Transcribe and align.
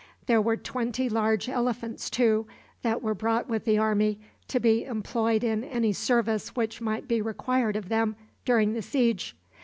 There 0.25 0.41
were 0.41 0.57
twenty 0.57 1.09
large 1.09 1.47
elephants, 1.47 2.09
too, 2.09 2.47
that 2.81 3.03
were 3.03 3.13
brought 3.13 3.47
with 3.47 3.65
the 3.65 3.77
army, 3.77 4.19
to 4.47 4.59
be 4.59 4.83
employed 4.83 5.43
in 5.43 5.63
any 5.63 5.93
service 5.93 6.55
which 6.55 6.81
might 6.81 7.07
be 7.07 7.21
required 7.21 7.75
of 7.75 7.87
them 7.87 8.15
during 8.43 8.73
the 8.73 8.81
siege. 8.81 9.35